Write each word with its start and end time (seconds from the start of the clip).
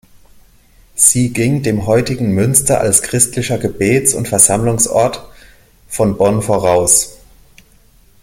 Sie 0.95 1.31
ging 1.31 1.61
dem 1.61 1.85
heutigen 1.85 2.31
Münster 2.31 2.81
als 2.81 3.03
christlicher 3.03 3.59
Gebets- 3.59 4.15
und 4.15 4.27
Versammlungsort 4.27 5.23
von 5.87 6.17
Bonn 6.17 6.41
voraus. 6.41 7.19